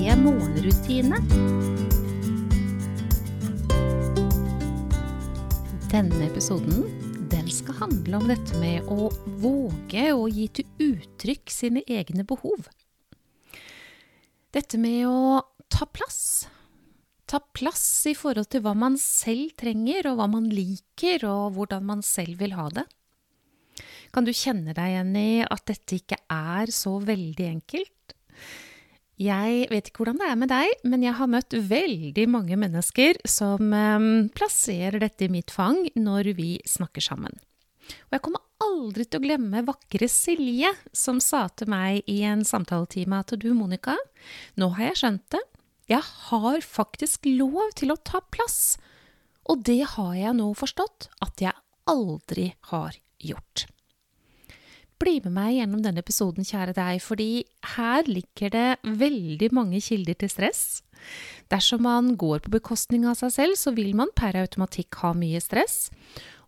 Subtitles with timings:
[0.00, 1.18] morgenrutine.
[5.90, 6.86] Denne episoden
[7.30, 9.10] den skal handle om dette med å
[9.42, 12.70] våge å gi til uttrykk sine egne behov.
[14.56, 16.48] Dette med å ta plass.
[17.28, 21.84] Ta plass i forhold til hva man selv trenger, og hva man liker, og hvordan
[21.92, 22.88] man selv vil ha det.
[24.10, 28.16] Kan du kjenne deg igjen i at dette ikke er så veldig enkelt?
[29.20, 33.20] Jeg vet ikke hvordan det er med deg, men jeg har møtt veldig mange mennesker
[33.28, 37.36] som eh, plasserer dette i mitt fang når vi snakker sammen.
[38.08, 42.46] Og jeg kommer aldri til å glemme vakre Silje, som sa til meg i en
[42.46, 43.96] samtaletime at du, Monica,
[44.60, 45.42] nå har jeg skjønt det.
[45.90, 48.78] Jeg har faktisk lov til å ta plass.
[49.50, 51.56] Og det har jeg nå forstått at jeg
[51.90, 53.66] aldri har gjort.
[55.00, 57.44] Bli med meg gjennom denne episoden, kjære deg, fordi
[57.78, 58.68] her ligger det
[59.00, 60.64] veldig mange kilder til stress.
[61.48, 65.40] Dersom man går på bekostning av seg selv, så vil man per automatikk ha mye
[65.40, 65.88] stress.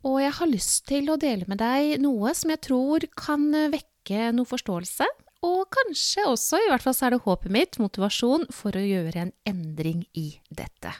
[0.00, 4.30] Og jeg har lyst til å dele med deg noe som jeg tror kan vekke
[4.32, 5.08] noe forståelse,
[5.44, 9.26] og kanskje også, i hvert fall så er det håpet mitt, motivasjon for å gjøre
[9.26, 10.96] en endring i dette.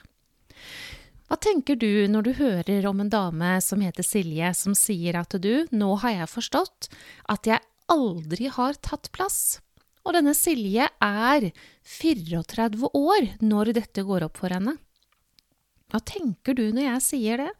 [1.29, 5.35] Hva tenker du når du hører om en dame som heter Silje, som sier at
[5.37, 6.87] du, nå har jeg forstått
[7.29, 9.59] at jeg aldri har tatt plass?
[10.09, 11.45] Og denne Silje er
[11.85, 14.73] 34 år når dette går opp for henne.
[15.93, 17.51] Hva tenker du når jeg sier det?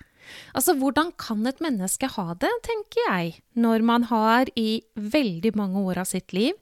[0.57, 5.85] Altså, hvordan kan et menneske ha det, tenker jeg, når man har i veldig mange
[5.85, 6.57] år av sitt liv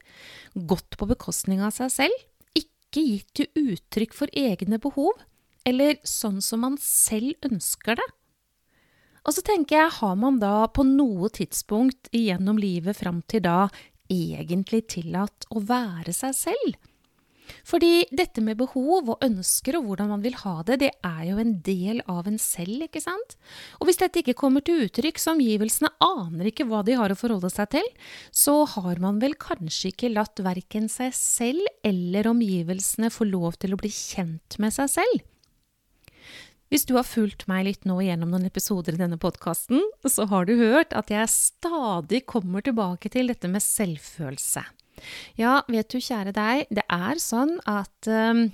[0.52, 5.16] gått på bekostning av seg selv, ikke gitt til uttrykk for egne behov,
[5.68, 8.08] eller sånn som man selv ønsker det.
[9.28, 13.66] Og så tenker jeg, har man da på noe tidspunkt gjennom livet fram til da
[14.08, 16.78] egentlig tillatt å være seg selv?
[17.68, 21.38] Fordi dette med behov og ønsker og hvordan man vil ha det, det er jo
[21.40, 23.36] en del av en selv, ikke sant?
[23.78, 27.18] Og hvis dette ikke kommer til uttrykk, så omgivelsene aner ikke hva de har å
[27.18, 27.88] forholde seg til,
[28.32, 33.74] så har man vel kanskje ikke latt verken seg selv eller omgivelsene få lov til
[33.74, 35.26] å bli kjent med seg selv.
[36.68, 40.48] Hvis du har fulgt meg litt nå gjennom noen episoder i denne podkasten, så har
[40.48, 44.66] du hørt at jeg stadig kommer tilbake til dette med selvfølelse.
[45.38, 48.48] Ja, vet du, kjære deg, det er sånn at um,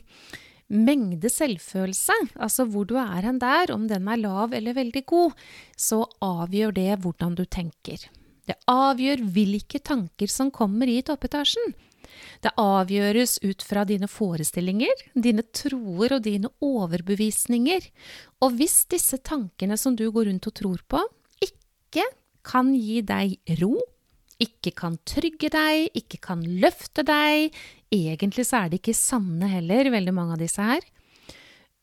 [0.70, 5.34] mengde selvfølelse, altså hvor du er hen der, om den er lav eller veldig god,
[5.74, 8.06] så avgjør det hvordan du tenker.
[8.44, 11.74] Det avgjør hvilke tanker som kommer i toppetasjen.
[12.44, 17.88] Det avgjøres ut fra dine forestillinger, dine troer og dine overbevisninger.
[18.44, 21.02] Og hvis disse tankene som du går rundt og tror på,
[21.44, 22.06] ikke
[22.44, 23.76] kan gi deg ro,
[24.42, 27.54] ikke kan trygge deg, ikke kan løfte deg,
[27.94, 30.84] egentlig så er de ikke sanne heller, veldig mange av disse her,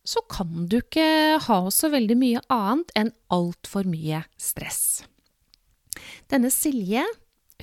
[0.04, 5.04] så kan du ikke ha så veldig mye annet enn altfor mye stress.
[6.32, 7.04] Denne Silje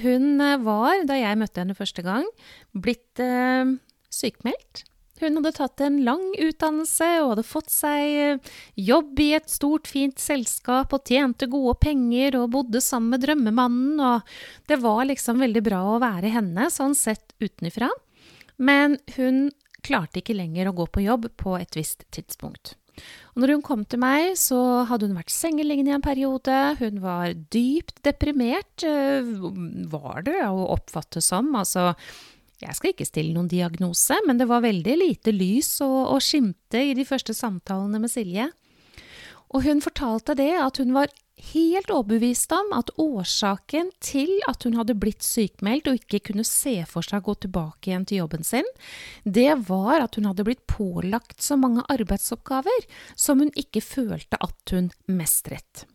[0.03, 2.29] hun eh, var, da jeg møtte henne første gang,
[2.73, 3.77] blitt eh,
[4.13, 4.85] sykemeldt.
[5.19, 9.91] Hun hadde tatt en lang utdannelse og hadde fått seg eh, jobb i et stort,
[9.91, 15.43] fint selskap og tjente gode penger og bodde sammen med drømmemannen, og det var liksom
[15.43, 17.91] veldig bra å være henne, sånn sett utenfra.
[18.59, 19.49] Men hun
[19.87, 22.77] klarte ikke lenger å gå på jobb på et visst tidspunkt.
[23.35, 26.57] Og når hun kom til meg, så hadde hun vært sengeliggende i en periode.
[26.81, 29.29] Hun var dypt deprimert, eh,
[29.93, 31.53] var det å oppfatte som.
[31.59, 31.93] Altså,
[32.59, 36.83] jeg skal ikke stille noen diagnose, men det var veldig lite lys å, å skimte
[36.91, 38.51] i de første samtalene med Silje.
[39.55, 41.13] Og hun fortalte det at hun var
[41.53, 46.75] helt overbevist om at årsaken til at hun hadde blitt sykmeldt og ikke kunne se
[46.91, 48.69] for seg å gå tilbake igjen til jobben sin,
[49.25, 54.75] det var at hun hadde blitt pålagt så mange arbeidsoppgaver som hun ikke følte at
[54.75, 55.87] hun mestret.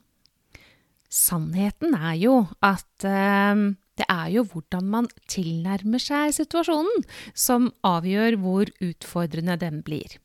[1.14, 3.70] Sannheten er jo at eh,
[4.00, 7.06] det er jo hvordan man tilnærmer seg situasjonen
[7.38, 10.18] som avgjør hvor utfordrende den blir.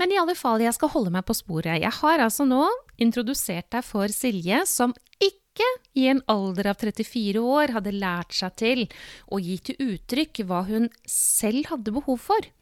[0.00, 1.80] Men i alle fall, jeg skal holde meg på sporet.
[1.82, 2.64] Jeg har altså nå
[3.02, 5.68] introdusert deg for Silje, som ikke
[5.98, 8.84] i en alder av 34 år hadde lært seg til
[9.30, 12.52] å gi til uttrykk hva hun selv hadde behov for.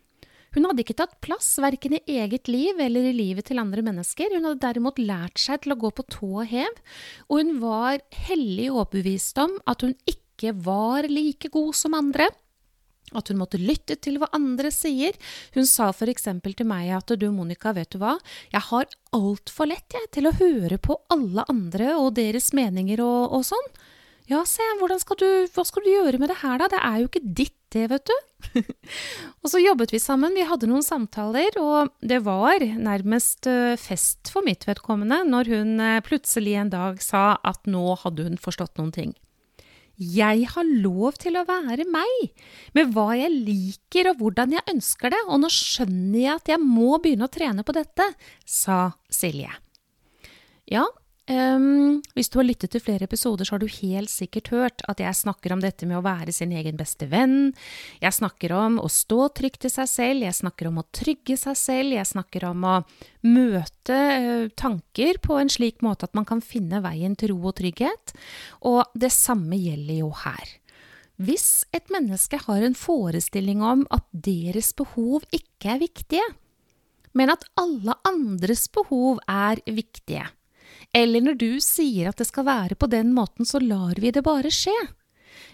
[0.53, 4.35] Hun hadde ikke tatt plass verken i eget liv eller i livet til andre mennesker.
[4.37, 6.81] Hun hadde derimot lært seg til å gå på tå og hev,
[7.31, 12.29] og hun var hellig overbevist om at hun ikke var like god som andre.
[13.13, 15.17] At hun måtte lytte til hva andre sier.
[15.57, 16.29] Hun sa f.eks.
[16.43, 18.17] til meg at du, Monica, vet du hva,
[18.53, 23.35] jeg har altfor lett jeg, til å høre på alle andre og deres meninger og,
[23.37, 23.75] og sånn.
[24.31, 24.63] Ja, se,
[25.03, 26.69] skal du, hva skal du gjøre med det her, da?
[26.71, 28.63] Det er jo ikke ditt, det, vet du.
[29.43, 34.31] og så jobbet vi sammen, vi hadde noen samtaler, og det var nærmest eh, fest
[34.33, 38.79] for mitt vedkommende når hun eh, plutselig en dag sa at nå hadde hun forstått
[38.81, 39.15] noen ting.
[40.03, 42.33] Jeg har lov til å være meg,
[42.75, 46.63] med hva jeg liker og hvordan jeg ønsker det, og nå skjønner jeg at jeg
[46.65, 48.09] må begynne å trene på dette,
[48.43, 49.53] sa Silje.
[50.71, 50.87] Ja,
[51.33, 55.01] Um, hvis du har lyttet til flere episoder, så har du helt sikkert hørt at
[55.01, 57.53] jeg snakker om dette med å være sin egen beste venn.
[58.03, 61.57] Jeg snakker om å stå trygt til seg selv, jeg snakker om å trygge seg
[61.59, 62.75] selv, jeg snakker om å
[63.25, 67.57] møte uh, tanker på en slik måte at man kan finne veien til ro og
[67.63, 68.17] trygghet.
[68.69, 70.59] Og det samme gjelder jo her.
[71.23, 76.29] Hvis et menneske har en forestilling om at deres behov ikke er viktige,
[77.17, 80.25] men at alle andres behov er viktige,
[80.97, 84.25] eller når du sier at det skal være på den måten, så lar vi det
[84.27, 84.77] bare skje.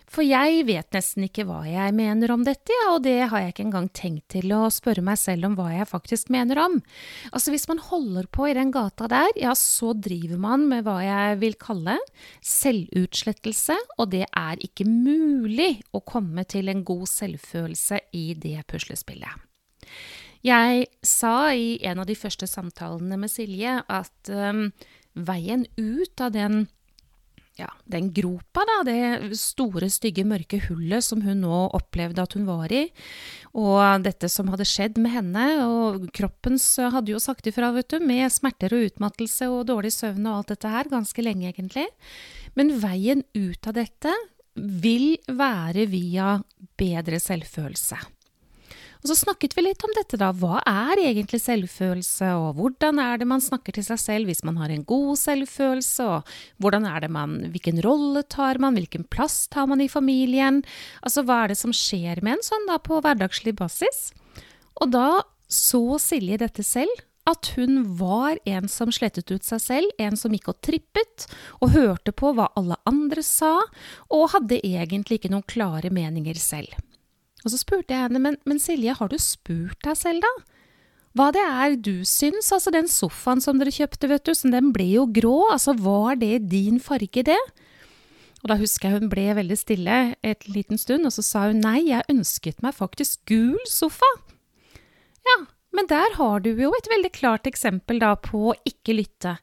[0.09, 3.53] For jeg vet nesten ikke hva jeg mener om dette, ja, og det har jeg
[3.53, 6.79] ikke engang tenkt til å spørre meg selv om hva jeg faktisk mener om.
[7.29, 10.97] Altså hvis man holder på i den gata der, ja, så driver man med hva
[11.05, 11.99] jeg vil kalle
[12.41, 19.45] selvutslettelse, og det er ikke mulig å komme til en god selvfølelse i det puslespillet.
[20.47, 24.69] Jeg sa i en av de første samtalene med Silje at um,
[25.15, 26.67] veien ut av den
[27.59, 32.47] ja, den gropa, da, det store, stygge, mørke hullet som hun nå opplevde at hun
[32.47, 32.85] var i,
[33.59, 37.99] og dette som hadde skjedd med henne, og kroppens hadde jo sagt ifra, vet du,
[37.99, 41.89] med smerter og utmattelse og dårlig søvn og alt dette her, ganske lenge egentlig.
[42.55, 44.15] Men veien ut av dette
[44.55, 46.37] vil være via
[46.79, 47.99] bedre selvfølelse.
[49.09, 50.27] Og så snakket vi litt om dette, da.
[50.37, 54.59] Hva er egentlig selvfølelse, og hvordan er det man snakker til seg selv hvis man
[54.61, 59.47] har en god selvfølelse, og hvordan er det man Hvilken rolle tar man, hvilken plass
[59.49, 60.61] tar man i familien?
[61.01, 64.11] Altså hva er det som skjer med en sånn da på hverdagslig basis?
[64.83, 66.93] Og da så Silje dette selv,
[67.29, 71.29] at hun var en som slettet ut seg selv, en som gikk og trippet,
[71.65, 73.55] og hørte på hva alle andre sa,
[74.13, 76.77] og hadde egentlig ikke noen klare meninger selv.
[77.45, 80.33] Og så spurte jeg henne, men, men Silje, har du spurt deg selv, da?
[81.19, 82.51] Hva det er du syns?
[82.55, 86.19] Altså, den sofaen som dere kjøpte, vet du, som den ble jo grå, altså var
[86.21, 87.39] det din farge, det?
[88.45, 91.63] Og da husker jeg hun ble veldig stille et liten stund, og så sa hun
[91.65, 94.09] nei, jeg ønsket meg faktisk gul sofa.
[95.27, 95.39] Ja,
[95.75, 99.37] men der har du jo et veldig klart eksempel da på å ikke lytte.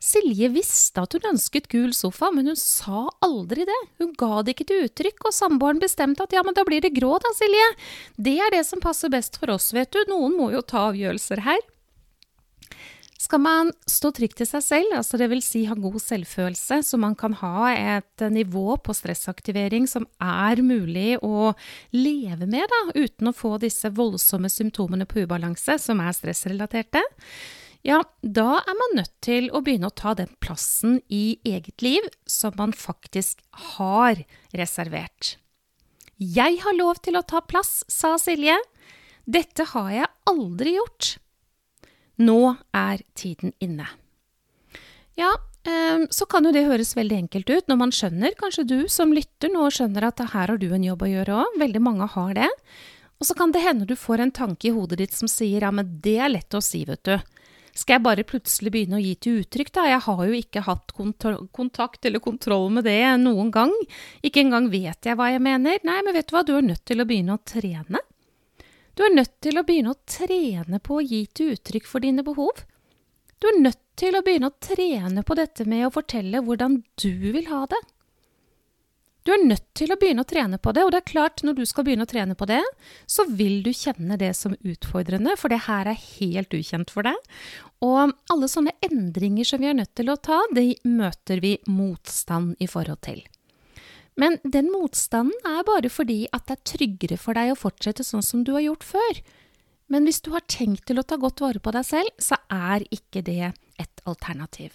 [0.00, 3.80] Silje visste at hun ønsket gul sofa, men hun sa aldri det.
[4.00, 6.94] Hun ga det ikke til uttrykk, og samboeren bestemte at ja, men da blir det
[6.96, 7.66] grå da, Silje.
[8.16, 10.00] Det er det som passer best for oss, vet du.
[10.08, 11.60] Noen må jo ta avgjørelser her.
[13.20, 17.12] Skal man stå trygt til seg selv, altså vil si ha god selvfølelse, så man
[17.20, 21.52] kan ha et nivå på stressaktivering som er mulig å
[21.92, 27.04] leve med, da, uten å få disse voldsomme symptomene på ubalanse som er stressrelaterte,
[27.86, 32.04] ja, da er man nødt til å begynne å ta den plassen i eget liv
[32.28, 33.40] som man faktisk
[33.76, 34.20] har
[34.52, 35.36] reservert.
[36.20, 38.58] Jeg har lov til å ta plass, sa Silje.
[39.24, 41.14] Dette har jeg aldri gjort.
[42.20, 43.88] Nå er tiden inne.
[45.16, 45.32] Ja,
[45.64, 49.14] ehm, så kan jo det høres veldig enkelt ut når man skjønner, kanskje du som
[49.16, 52.36] lytter nå skjønner at her har du en jobb å gjøre òg, veldig mange har
[52.36, 52.50] det.
[53.20, 55.72] Og så kan det hende du får en tanke i hodet ditt som sier ja,
[55.72, 57.16] men det er lett å si, vet du.
[57.80, 59.86] Skal jeg bare plutselig begynne å gi til uttrykk, da?
[59.88, 60.92] Jeg har jo ikke hatt
[61.56, 63.72] kontakt eller kontroll med det noen gang.
[64.26, 65.80] Ikke engang vet jeg hva jeg mener.
[65.88, 68.02] Nei, men vet du hva, du er nødt til å begynne å trene.
[68.98, 72.26] Du er nødt til å begynne å trene på å gi til uttrykk for dine
[72.26, 72.66] behov.
[73.40, 77.12] Du er nødt til å begynne å trene på dette med å fortelle hvordan du
[77.32, 77.80] vil ha det.
[79.30, 81.60] Du er nødt til å begynne å trene på det, og det er klart, når
[81.60, 82.64] du skal begynne å trene på det,
[83.06, 87.28] så vil du kjenne det som utfordrende, for det her er helt ukjent for deg.
[87.86, 92.58] Og alle sånne endringer som vi er nødt til å ta, de møter vi motstand
[92.58, 93.22] i forhold til.
[94.18, 98.26] Men den motstanden er bare fordi at det er tryggere for deg å fortsette sånn
[98.26, 99.24] som du har gjort før.
[99.94, 102.82] Men hvis du har tenkt til å ta godt vare på deg selv, så er
[102.90, 104.74] ikke det et alternativ.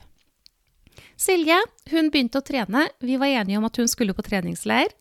[1.17, 1.57] Silje
[1.91, 2.87] hun begynte å trene.
[3.03, 4.93] Vi var enige om at hun skulle på treningsleir.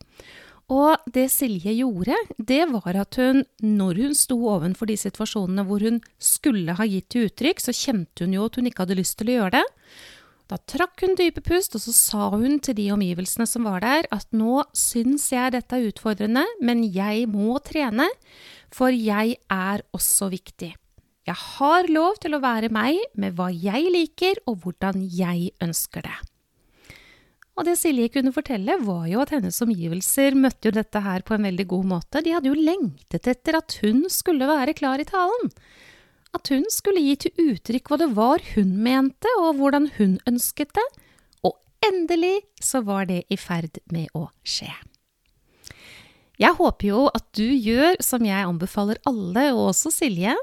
[0.72, 5.84] Og det Silje gjorde, det var at hun, når hun sto ovenfor de situasjonene hvor
[5.84, 9.18] hun skulle ha gitt til uttrykk, så kjente hun jo at hun ikke hadde lyst
[9.20, 9.64] til å gjøre det.
[10.48, 14.08] Da trakk hun dype pust, og så sa hun til de omgivelsene som var der,
[14.12, 18.08] at nå syns jeg dette er utfordrende, men jeg må trene,
[18.72, 20.74] for jeg er også viktig.
[21.24, 26.04] Jeg har lov til å være meg med hva jeg liker, og hvordan jeg ønsker
[26.04, 26.16] det.
[27.54, 31.36] Og det Silje kunne fortelle, var jo at hennes omgivelser møtte jo dette her på
[31.36, 32.22] en veldig god måte.
[32.24, 35.52] De hadde jo lengtet etter at hun skulle være klar i talen.
[36.34, 40.74] At hun skulle gi til uttrykk hva det var hun mente, og hvordan hun ønsket
[40.76, 40.88] det.
[41.46, 41.54] Og
[41.86, 44.72] endelig så var det i ferd med å skje.
[46.42, 50.34] Jeg håper jo at du gjør som jeg anbefaler alle, og også Silje,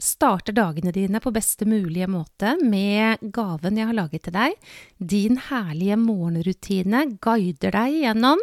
[0.00, 4.50] starter dagene dine på beste mulige måte med gaven jeg har laget til deg.
[4.98, 8.38] Din herlige morgenrutine guider deg gjennom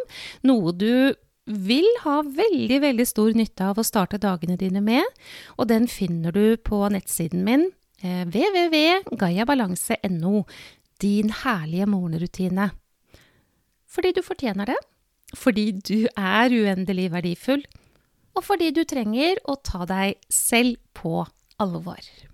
[0.48, 1.14] noe du
[1.48, 5.04] vil ha veldig, veldig stor nytte av å starte dagene dine med,
[5.56, 7.70] og den finner du på nettsiden min
[8.02, 10.44] eh, www.gayabalanse.no.
[10.98, 12.70] Din herlige morgenrutine.
[13.88, 14.76] Fordi du fortjener det.
[15.36, 17.64] Fordi du er uendelig verdifull.
[18.36, 21.26] Og fordi du trenger å ta deg selv på
[21.58, 22.27] alvor.